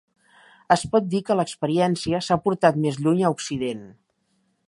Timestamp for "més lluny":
2.87-3.23